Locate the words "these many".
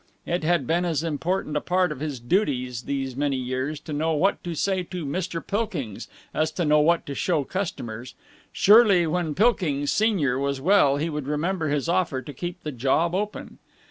2.85-3.35